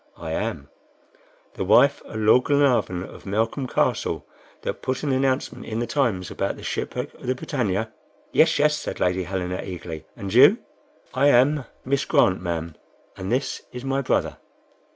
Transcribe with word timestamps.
"I 0.17 0.31
am." 0.31 0.67
"The 1.53 1.63
wife 1.63 2.01
of 2.05 2.15
Lord 2.19 2.45
Glenarvan, 2.45 3.03
of 3.03 3.27
Malcolm 3.27 3.67
Castle, 3.67 4.25
that 4.63 4.81
put 4.81 5.03
an 5.03 5.11
announcement 5.11 5.63
in 5.63 5.77
the 5.77 5.85
TIMES 5.85 6.31
about 6.31 6.55
the 6.55 6.63
shipwreck 6.63 7.13
of 7.13 7.27
the 7.27 7.35
BRITANNIA?" 7.35 7.87
"Yes, 8.31 8.57
yes," 8.57 8.75
said 8.75 8.99
Lady 8.99 9.25
Helena, 9.25 9.61
eagerly; 9.63 10.05
"and 10.17 10.33
you?" 10.33 10.57
"I 11.13 11.27
am 11.27 11.65
Miss 11.85 12.05
Grant, 12.05 12.41
ma'am, 12.41 12.73
and 13.15 13.31
this 13.31 13.61
is 13.71 13.85
my 13.85 14.01
brother." 14.01 14.37